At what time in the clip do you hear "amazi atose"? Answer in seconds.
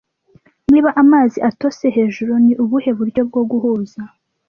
1.03-1.85